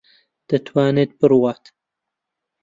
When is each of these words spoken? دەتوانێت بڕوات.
دەتوانێت 0.49 1.11
بڕوات. 1.19 1.63